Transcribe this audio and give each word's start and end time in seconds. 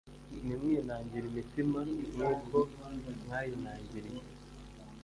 Ntimwinangire 0.45 1.25
imitima 1.31 1.79
Nk 2.13 2.21
uko 2.33 2.57
mwayinangiriye 3.23 4.21